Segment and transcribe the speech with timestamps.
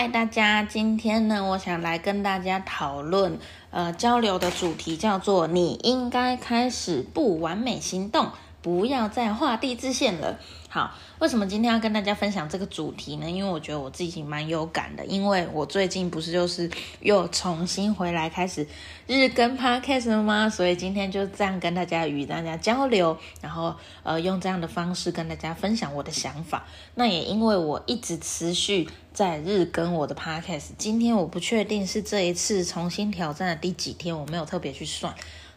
[0.00, 3.38] 嗨，大家，今天呢，我想来跟大家讨论，
[3.70, 8.28] 呃，交流的主题叫做“你应该开始不完美行动，
[8.62, 10.38] 不要再画地自限了”。
[10.72, 13.28] 好，为什么今天要跟大家分享这个主题呢？
[13.28, 18.64] 因为我觉得我自己蛮有感的，因为我最近不是就是又重新回来开始
[19.08, 20.48] 日更 podcast 了吗？
[20.48, 23.74] 所以今天就这样跟大家与大家交流，然后
[24.04, 26.64] 呃用这样的方式跟大家分享我的想法。
[26.94, 35.12] 那也因为我一直持续在日更我的 podcast，今天我不确定是这一次重新挑战的第几天，我没有特别去算，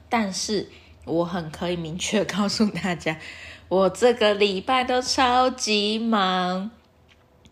[0.09, 0.71] 但是
[1.05, 3.17] 我很可以明确告诉大家。
[3.69, 6.69] 我这个礼拜都超级忙，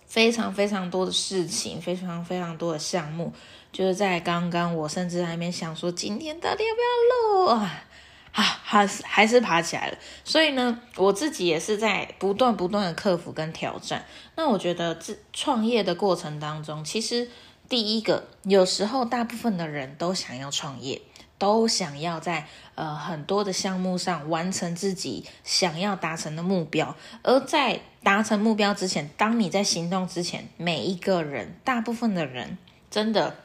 [0.05, 3.33] 非常非常多的事情，非常非常多的项目。
[3.71, 7.85] 就是在刚刚，我甚至还没想说今天到底要不要录啊，
[8.33, 9.97] 啊，还是还是爬起来了。
[10.23, 14.05] 所以呢，我自己也是在不断不断的克服跟挑战。
[14.36, 17.30] 那我觉得，自创业的过程当中，其实
[17.69, 21.02] 第一个，有时候大部分的人都想要创业。
[21.42, 32.59] 都想要在呃很多的项目上完成自己想要达成的目标，而在达成目标之前，当你在行动之前，每一个人，大部分的人，
[32.92, 33.38] 真的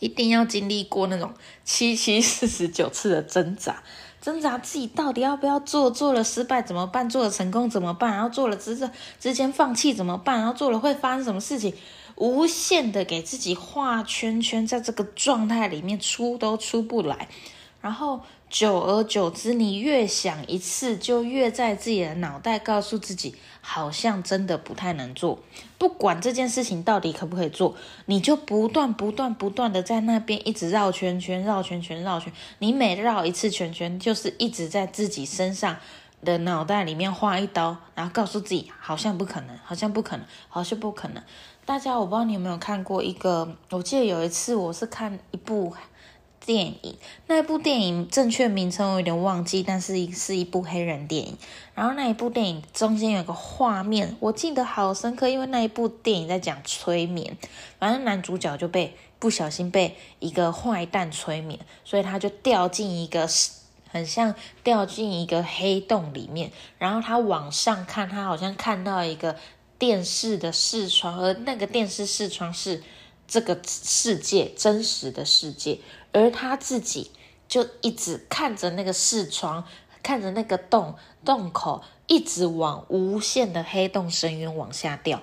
[0.00, 1.32] 一定要经历过那种
[1.64, 3.82] 七七四十九次的挣扎，
[4.20, 11.74] 挣扎自己到底要不要做，做了失败怎么办，做了成功怎么办，然后做了之之之间放弃怎么办，然后做了会发生什么事情？
[12.22, 17.26] 无限的给自己画圈圈，在这个状态里面出都出不来，
[17.80, 25.40] 然后久而久之，你越想一次，就越在自己的脑袋告诉自己，好像真的不太能做。
[25.78, 27.74] 不管这件事情到底可不可以做，
[28.06, 32.32] 你就不断不断不断的在那边一直绕圈圈，绕圈圈，绕圈。
[32.60, 35.76] 你每绕一次圈圈，就是一直在自己身上
[36.24, 41.20] 的脑袋里面划一刀，然后告诉自己，好像不可能，好像不可能，好像不可能。
[41.64, 45.72] 大家，我不知道你有没有看过一个，我记得有一次我是看一部
[46.44, 46.96] 电影，
[47.28, 51.38] 那一部电影正确名称我有点忘记，但是是一部黑人电影。
[51.76, 57.38] 然后那一部电影中间有个画面，我记得好深刻，因为那一部电影在讲催眠，
[57.78, 63.28] 反正男主角就被不小心被一个坏蛋催眠，所以他就掉进一个
[63.88, 64.34] 很像
[64.64, 69.36] 掉进一个黑洞里面，然后他往上看，他好像看到一个。
[69.82, 72.84] 电视的视窗，而那个电视视窗是
[73.26, 75.80] 这个世界真实的世界，
[76.12, 77.10] 而他自己
[77.48, 79.64] 就一直看着那个视窗，
[80.00, 80.94] 看着那个洞
[81.24, 85.20] 洞口，一直往无限的黑洞深渊往下掉。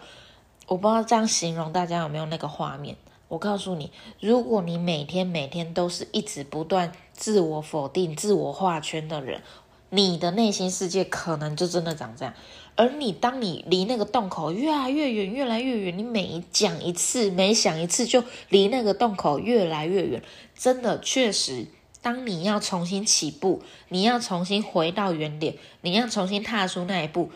[0.67, 2.97] 我不知道这样形容大家有没有那个画面？
[3.29, 9.41] 我告诉你，如果你每天每天都是一直不断自我否定、自我画圈的人，
[9.89, 12.33] 你的内心世界可能就真的长这样。
[12.75, 20.23] 而你，当你离那个洞口越来越远，越来越远，你每讲一次，每想一次，就离那个洞口越来越远。
[20.55, 21.67] 真的，确实，
[22.01, 27.31] 当你要重新起步，你要重新回到原点，你要重新踏出那一步，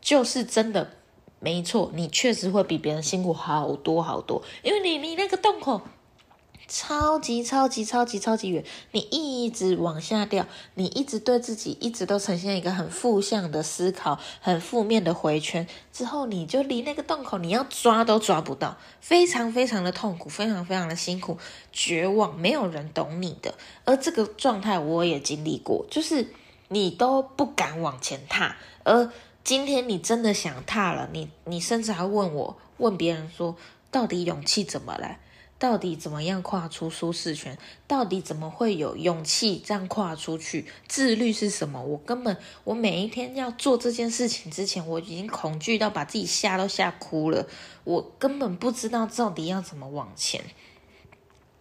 [0.00, 0.92] 就是真的，
[1.40, 5.82] 没错，你确实会比别人辛苦好多好多，因为你离那个洞口。
[6.68, 21.38] 超级超级超级超级远，你一直往下掉，你一直对自己一直都呈现一个很负向的思考，很负面的回圈，之后你就离那个洞口，你要抓都抓不到，非常非常的痛苦，非常非常的辛苦，
[21.72, 23.54] 绝望，没有人懂你的。
[23.84, 26.32] 而这个状态我也经历过，就是
[26.68, 29.10] 你都不敢往前踏，而
[29.44, 33.54] 今天你真的想踏了，你你甚至还问我，问别人说，
[33.92, 35.20] 到底勇气怎么来？
[35.58, 37.56] 到底怎么样跨出舒适圈？
[37.86, 40.66] 到底怎么会有勇气这样跨出去？
[40.86, 41.82] 自律是什么？
[41.82, 47.46] 我根本，我每一天要做这件事情之前，我已经恐惧到把自己吓都吓哭了。
[47.84, 50.44] 我根本不知道到底要怎么往前。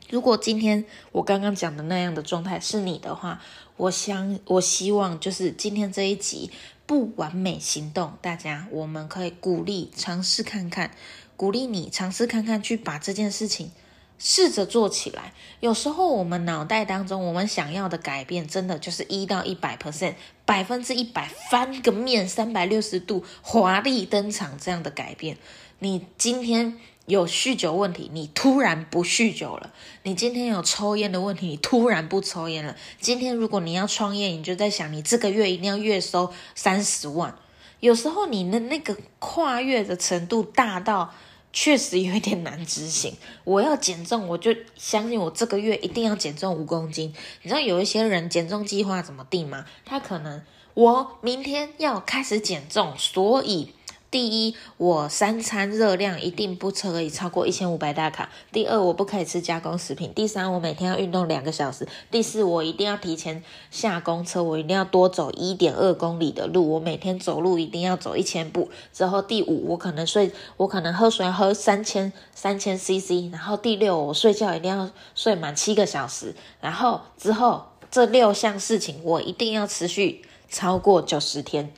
[0.09, 3.41] 如果今天我刚刚讲的那样的状态是你的话，
[3.77, 6.51] 我想，我希望就是今天这一集
[6.85, 10.91] 不完美行动，大家我们可以鼓励尝试看看，
[11.37, 13.71] 鼓励你尝试看看，去把这件事情。
[14.17, 15.33] 试着做起来。
[15.59, 20.15] 有时候我们脑袋当中，我们想要的改变，真的就是一到一百 percent，
[20.45, 25.37] 百分之一百翻个面，三百六十度华丽登场这样的改变。
[25.79, 29.71] 你今天有酗酒问题，你突然不酗酒了；
[30.03, 32.75] 你今天有抽烟的问题，你突然不抽烟了。
[32.99, 37.35] 今天如果你要创业，你就在想，你这个月一定要月收三十万。
[37.81, 41.13] 有时候你的那个跨越的程度大到，
[41.55, 43.15] 确实有一点难执行。
[43.45, 47.13] 我要减重，我就相信我这个月一定要减重五公斤。
[47.43, 49.65] 你知道有一些人减重计划怎么定吗？
[49.85, 50.43] 他可能
[50.73, 53.73] 我明天要开始减重，所以。
[54.11, 58.29] 第一，我三餐热量一定不可以超过一千五百大卡。
[58.51, 60.13] 第二，我不可以吃加工食品。
[60.13, 61.85] 第三，我每天要运动两个小时。
[62.09, 66.71] 第四，我一定要提前下公车，我一定要多走一点二公里的路。
[66.71, 68.69] 我每天走路一定要走一千步。
[68.93, 73.29] 之后第五，我可能睡，我可能喝水要喝三千三千 CC。
[73.33, 76.33] 然后第六，我睡觉一定要睡满七个小时。
[76.61, 81.73] 然后之后这六项事情，我一定要持续超过九十天。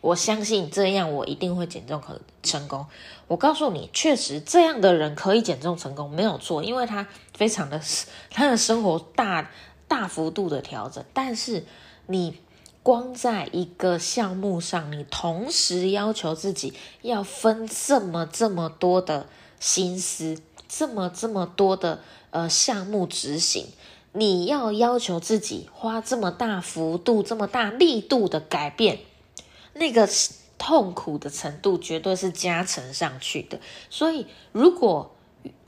[0.00, 2.86] 我相信这样，我一定会减重可成功。
[3.26, 7.80] 我告诉你，确实这样的人可以减重成功，没有错，因为他非常的
[8.30, 9.50] 他的生活大
[9.88, 11.04] 大幅度的调整。
[11.12, 11.64] 但是
[12.06, 12.38] 你
[12.82, 16.72] 光在一个项目上，你同时要求自己
[17.02, 19.26] 要分这么这么多的
[19.58, 23.66] 心思，这么这么多的呃项目执行，
[24.12, 29.00] 你要要求自己花这么大幅度、这么大力度的改变。
[29.78, 30.08] 那个
[30.58, 35.14] 痛苦的程度绝对是加成上去的，所以如果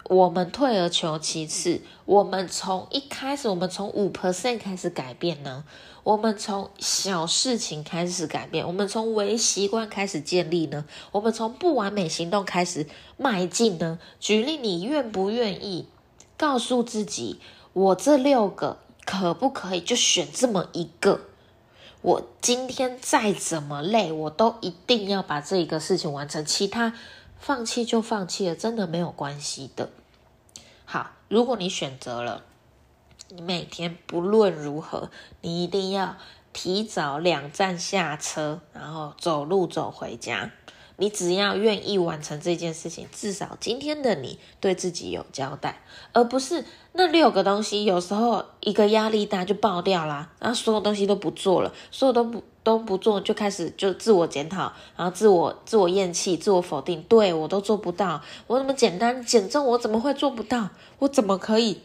[0.04, 5.64] 我们退而求其次，我们从一开始，我们从五 percent 开始改变呢？
[6.02, 10.84] 我们从小事情开始改变，我们从微习惯开始建立呢？
[11.12, 14.00] 我们从不完美行动开始迈进呢？
[14.18, 15.86] 举例，你愿不愿意
[16.36, 17.38] 告诉自己，
[17.72, 21.20] 我这六个可不可以就选这么一个？
[22.02, 26.44] 我今天再怎么累，我都一定要把这一个事情完成。
[26.44, 26.94] 其他
[27.38, 29.90] 放弃就放弃了，真的没有关系的。
[30.86, 32.42] 好，如果你选择了，
[33.28, 35.10] 你每天不论如何，
[35.42, 36.16] 你一定要
[36.52, 40.50] 提早两站下车，然后走路走回家。
[41.00, 45.82] 你只要愿意完成这件事情，至少今天的你对自己有交代，
[46.12, 46.62] 而不是
[46.92, 47.86] 那六个东西。
[47.86, 57.02] 有时候一个压力大就爆掉啦，然后所有东西都不做了，所有都不都不做，就开始就自我检讨，然后自我自我厌弃、自我否定。
[57.08, 60.68] 对我都做不到，我那么简单减重，我怎么会做不到？
[60.98, 61.80] 我怎么可以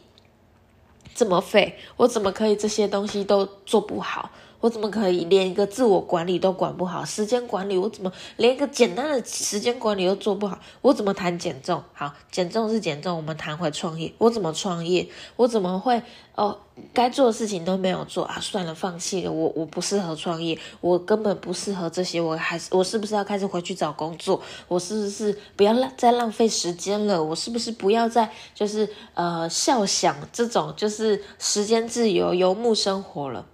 [1.16, 1.80] 这么废？
[1.96, 4.30] 我怎么可以这些东西都做不好？
[4.66, 7.06] 我怎么可以连一个自我管理都管不好？
[7.06, 10.58] 时间管理我怎么连一个简单的时间管理都做不好？
[10.82, 11.84] 我怎么谈减重？
[11.94, 14.12] 好，减重是减重，我们谈回创业。
[14.18, 15.08] 我怎么创业？
[15.36, 16.02] 我怎么会
[16.34, 16.58] 哦？
[16.92, 18.40] 该做的事情都没有做啊！
[18.42, 19.32] 算了，放弃了。
[19.32, 22.20] 我我不适合创业，我根本不适合这些。
[22.20, 24.42] 我还是我是不是要开始回去找工作？
[24.68, 27.24] 我是不是不要浪再浪费时间了？
[27.24, 33.46] 我是不是不要再就是呃笑想这种就是时间自由游牧生活了？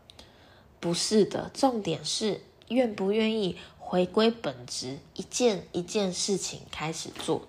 [0.81, 7.44] 不是的，重点是愿不愿意回归本质，一件一件事情开始做。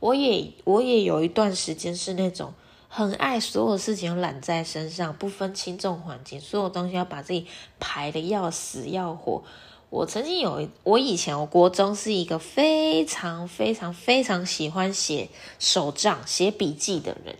[0.00, 2.54] 我也我也有一段时间是那种
[2.88, 7.46] 很爱所有事情揽在身上，不分轻重缓急，所有东西要把自己
[7.78, 9.44] 排的要死要活。
[9.90, 17.36] 我曾经有一我以前我国中是一个非常非常非常喜欢写手账、写笔记的人。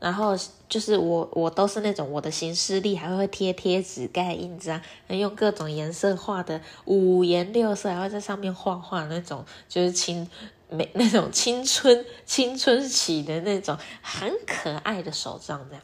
[0.00, 0.36] 然后
[0.68, 10.28] 就是我，我都是那种我的行事历还会贴贴纸、盖印章，用各种颜色画的五颜六色，还会在上面画画那种，就是青
[10.70, 15.82] 美 那种青春青春期的那种很可爱的手账这样。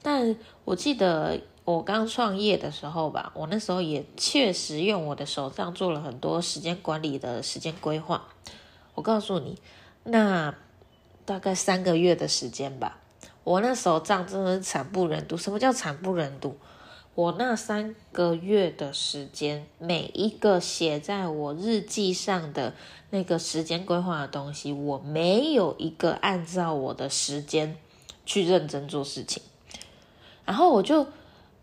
[0.00, 8.28] 但我记得我刚创业的时候吧，我那时候也确实用我的手账做了很多时间管理的时间规划。
[8.94, 9.58] 我告诉你，
[10.04, 10.54] 那
[11.26, 12.98] 大概三个月的时间吧。
[13.44, 15.36] 我那手账真的是惨不忍睹。
[15.36, 16.56] 什么叫惨不忍睹？
[17.14, 22.74] 我那三个月的时间，每一个写在我日记上的
[23.10, 27.76] 那个时间规划的东西，我没有一个按照我的时间
[28.24, 29.42] 去认真做事情，
[30.44, 31.06] 然后我就。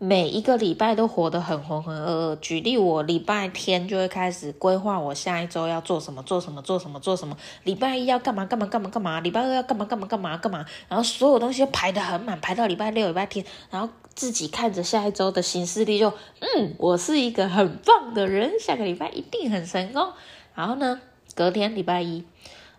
[0.02, 2.36] 每一个礼拜都活得很浑浑噩噩。
[2.40, 7.36] 举例，我礼拜天就会开始规划我下一周要做什么，做什么，做什么，做什么。
[7.64, 9.20] 礼拜一要干嘛，干嘛，干嘛，干嘛。
[9.20, 10.64] 礼拜二要干嘛，干嘛，干嘛，干嘛。
[10.88, 13.44] 然后所有东西排得很满，排到礼拜六、礼拜天。
[13.68, 16.08] 然后自己看着下一周的行事历，就
[16.40, 20.08] 嗯，我是一个很棒的人，下个礼拜一定很成功。
[20.54, 20.98] 然后呢，
[21.34, 22.24] 隔天礼拜一，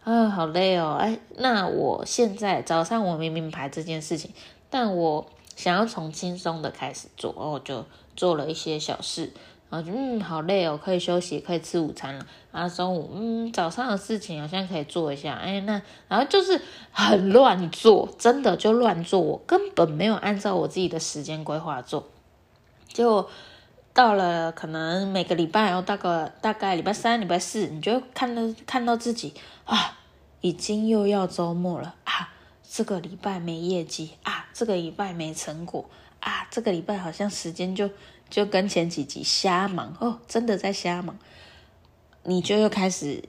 [0.03, 0.97] 啊，好累哦。
[0.99, 4.31] 哎，那我现在早上我明明排这件事情，
[4.71, 5.27] 但我。
[5.61, 9.31] 想要从轻松的开始做，然后就做了一些小事，
[9.69, 12.25] 然后就嗯好累哦，可以休息，可以吃午餐了。
[12.51, 16.59] 然后中午嗯早上的事情好像可以做一下，哎那然后就是
[16.91, 22.07] 很乱做，真的就乱做，我根本没有按照我自己的时间规划做，
[22.87, 23.29] 就
[23.93, 29.99] 到了可能每个礼拜，然后大概大概礼拜三、礼拜四，你就看到看到自己啊，
[30.41, 32.33] 已经又要周末了啊。
[32.73, 35.89] 这个礼拜没业绩啊，这个礼拜没成果
[36.21, 37.89] 啊，这个礼拜好像时间就
[38.29, 41.17] 就跟前几集瞎忙哦，真的在瞎忙，
[42.23, 43.21] 你就又开始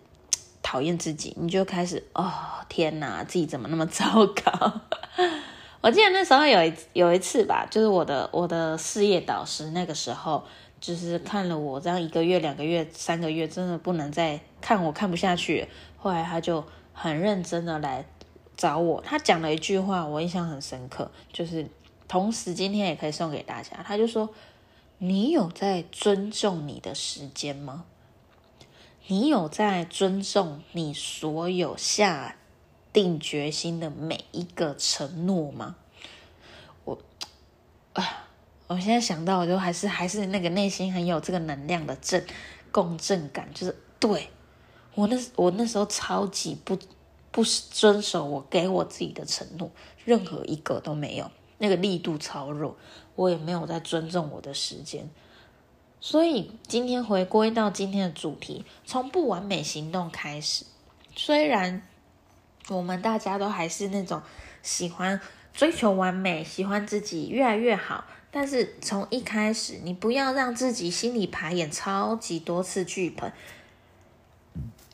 [0.63, 2.33] 讨厌自己，你就开始哦
[2.69, 4.81] 天哪，自己怎么那么糟糕？
[5.83, 10.45] 我记得那时候有一有一次吧，就是我的我的事业导师那个时候
[10.81, 18.07] 就是看了我这样一个月、两个月、三个月，真的不能再看我看不下去，后来他就很认真的来。
[18.63, 21.69] 找我，他讲了一句话，我印象很深刻，就是
[22.07, 23.83] 同时今天也可以送给大家。
[23.85, 24.31] 他就说
[24.99, 27.83] ：“你有在尊重你的时间吗？
[29.09, 32.37] 你有在尊重你所有下
[32.93, 35.75] 定决心的每一个承诺吗？”
[36.87, 36.97] 我
[37.95, 38.29] 啊，
[38.69, 42.25] 我现在想到，我就还是还是那个内心很有这个能量的正
[42.71, 44.29] 共振感，就是对
[44.95, 46.79] 我那我那时候超级不。
[47.33, 49.71] 不遵守我给我自己的承诺，
[50.05, 52.77] 任何一个都没有，那个力度超弱，
[53.17, 55.09] 我也没有在尊重我的时间。
[55.99, 60.67] 所以今天回归到今天的主题，从不完美行动开始。
[61.17, 61.83] 虽然
[62.69, 64.21] 我们大家都还是那种
[64.63, 65.21] 喜欢
[65.55, 73.33] 追求完美，喜欢自己越来越好，但是从一开始，你不要让自己心里排演超级多次剧本，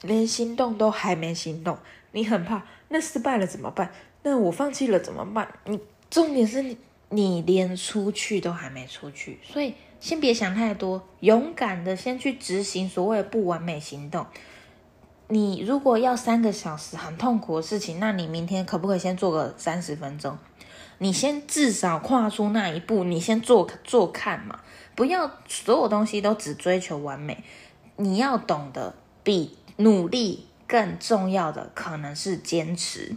[0.03, 1.79] 连心动都还没行动。
[2.13, 3.93] 你很怕，那失败了怎么办？
[4.23, 5.49] 那我放弃了怎么办？
[5.67, 5.79] 你
[6.11, 6.77] 重点是你，
[7.11, 14.27] 你连出去都还没出去，所以先别想太多，勇敢的先去执行所谓的不完美行动。
[15.29, 20.39] 你如果要三个小时很痛苦的事情，那你明天可不可以先做个三十分钟？
[20.99, 24.61] 你先至少跨出那一步，你先做做看嘛，
[24.97, 27.45] 不要所有东西都只追求完美。
[27.97, 30.47] 你要懂得比努力。
[30.69, 33.17] 更重要的可能是坚持。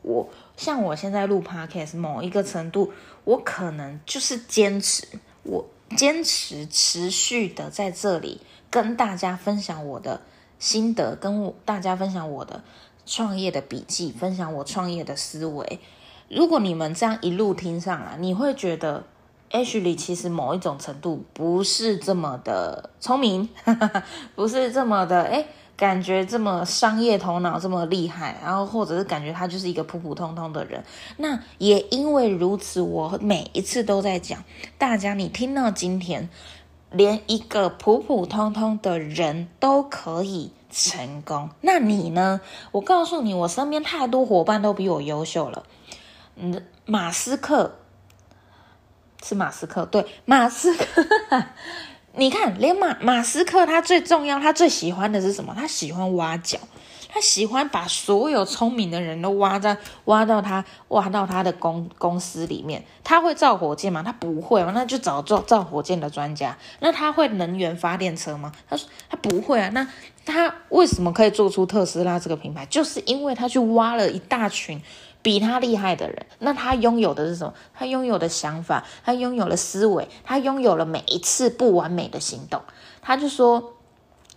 [0.00, 2.92] 我像我现在录 podcast，某一个程度，
[3.24, 5.06] 我可能就是坚持。
[5.42, 10.22] 我坚持持续的在这里跟大家分享我的
[10.58, 12.62] 心得，跟我大家分享我的
[13.04, 15.80] 创业的笔记，分享我创业的思维。
[16.30, 19.04] 如果你们这样一路听上来，你会觉得
[19.50, 23.48] Ashley 其实某一种程度不是这么的聪明，
[24.34, 25.46] 不是这么的哎。
[25.76, 30.84] 感觉这么商业头脑这么厉害，然后或者是感觉他就是一个普普通通的人，
[31.16, 34.44] 那也因为如此，我每一次都在讲，
[34.78, 36.28] 大家你听到今天，
[36.90, 42.40] 连一个普普通通的人都可以成功，那你呢？
[42.70, 45.64] 我告诉你，我身边太多伙伴都比我优秀了。
[46.36, 47.76] 嗯，马斯克
[49.22, 50.84] 是马斯克，对，马斯克。
[52.16, 55.52] 你看，连马马斯克他最重要，他最喜欢的是什么？
[55.56, 56.58] 他喜欢挖角，
[57.08, 62.84] 他喜欢把所有聪明的人都挖在挖到他挖到他的公公司里面。
[63.02, 64.00] 他会造火箭吗？
[64.04, 66.56] 他不会嘛，那就找造造火箭的专家。
[66.78, 68.52] 那他会能源发电车吗？
[68.70, 69.68] 他说他不会啊。
[69.70, 69.84] 那
[70.24, 72.64] 他为什么可以做出特斯拉这个品牌？
[72.66, 74.80] 就是因为他去挖了一大群。
[75.24, 77.54] 比他厉害的人，那他拥有的是什么？
[77.72, 82.60] 他拥有的想法，他拥有了思维，他拥有了每一次不完美的行动。
[83.00, 83.72] 他就说，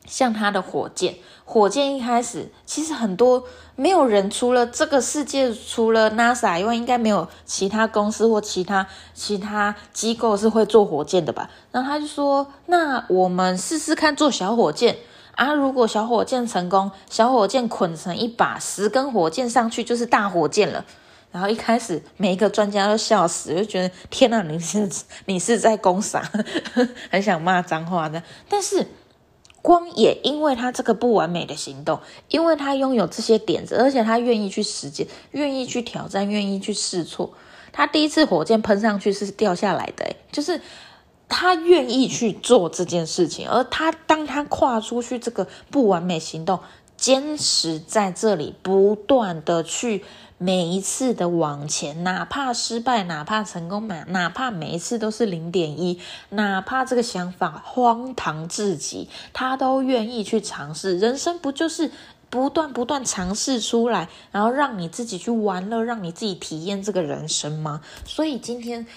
[0.06, 3.44] 像他的火箭，火箭一开始其实很多
[3.76, 11.50] 没有人，除了这个世界，除了 NASA 以外，应该没有其他公司或其他其他机构是会做火箭的吧？
[11.74, 14.96] 然后他就说，那我们试试看做小火箭。
[15.38, 15.54] 啊！
[15.54, 20.84] 如果小火箭成功，小火箭捆成一把，十根火箭上去就是大火箭了。
[21.32, 24.90] 然后一开始每一个专家都笑死，就觉得天哪，你是
[25.26, 26.28] 你是在攻啥？
[27.12, 28.24] 很想骂脏话的。
[28.50, 28.88] 但是
[29.62, 37.32] 光也因为他这个不完美的行动，因为他拥有这些点子，而且他愿意去实践，愿意去挑战，愿意去试错。
[37.72, 40.60] 他第一次火箭喷上去是掉下来的，就是。
[41.30, 46.60] 他愿意去做这件事情，而他当他跨出去这个不完美行动，
[46.96, 50.04] 坚持在这里，不断的去
[50.38, 60.98] 每一次的往前，哪怕失败，哪怕成功，哪哪怕每一次都是零点一，哪怕这个想法荒唐至极，他都愿意去尝试。
[60.98, 61.92] 人生不就是
[62.30, 67.82] 不断不断尝试出来，然后让你自己去玩乐，让你自己体验这个人生吗？
[68.06, 68.88] 所以今天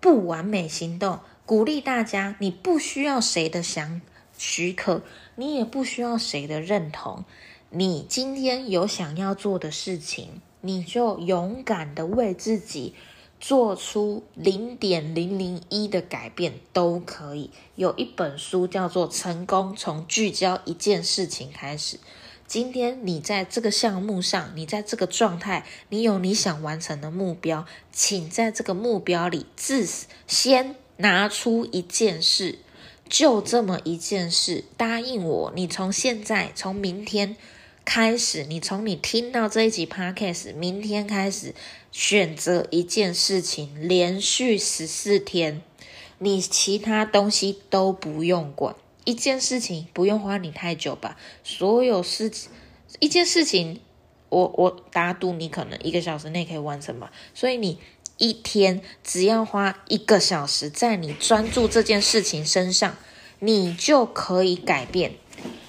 [0.00, 1.20] 不完美行动。
[1.52, 4.00] 鼓励大家，你不需要谁的想
[4.38, 5.02] 许可，
[5.36, 7.26] 你也不需要谁的认同。
[7.68, 12.94] 你今天有想要做的事情，你就勇敢的为自己
[13.38, 17.50] 做出零点零零一的改变都可以。
[17.74, 21.98] 有一本书叫做《成功从聚焦一件事情开始》。
[22.46, 29.86] 今天你在这个项目上，你在这个状态，你有你想完成的目标，请在这个目标里自
[30.26, 32.60] 先拿出一件事，
[33.08, 37.36] 就这么一件事，答应我，你从现在，从明天
[37.84, 41.56] 开始，你从你听到这一集 podcast，明天开始
[41.90, 45.60] 选择一件事情，连续十四天，
[46.18, 48.76] 你其他东西都不用管。
[49.04, 51.16] 一件事情不用花你太久吧？
[51.42, 52.48] 所有事情，
[53.00, 53.80] 一件事情，
[54.28, 57.10] 我我打赌你可能一个小时内可以完成吧。
[57.34, 57.78] 所以你
[58.22, 62.94] 一天只要花一个小时在你专注这件事情身上，
[63.40, 65.14] 你就可以改变，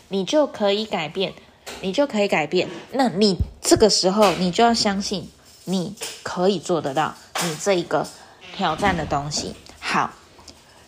[0.09, 1.33] 你就可以改变，
[1.81, 2.69] 你就可以改变。
[2.91, 5.31] 那你这个时候你就要相信
[5.65, 8.07] 你可以做得到你这一个
[8.55, 9.55] 挑战的东西。
[9.79, 10.11] 好。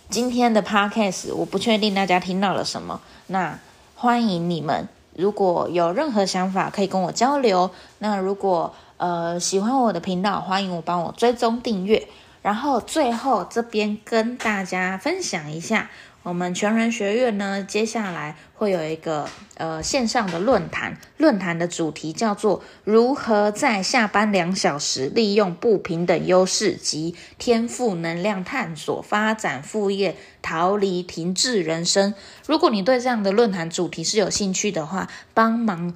[0.07, 3.59] 今天的 podcast 我不确定大家听到了什么，那
[3.95, 7.71] 欢迎你们，如果有任何想法可以跟我交流。
[7.97, 12.07] 那如果呃喜欢我的频道，欢迎我帮我追踪订阅。
[12.41, 15.89] 然后最后这边跟大家分享一下。
[16.21, 32.15] 我们全人学院呢，接下来会有一个呃线上的论坛，论坛的主题叫做如何在下班两小时利用不平等优势及天赋能量探索发展副业，逃离停滞人生。
[32.47, 35.93] 如果你对这样的论坛主题是有兴趣的话，帮忙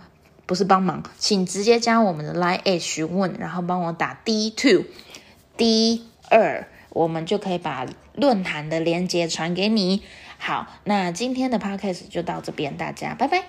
[0.50, 4.86] 不是帮忙，请直接加我们的 Line 询问，然后帮我打 D two
[5.56, 6.68] D 二。
[6.90, 10.02] 我们就可以把论坛的链接传给你。
[10.40, 13.44] 好，那今天的 podcast 就到这边，大家拜拜。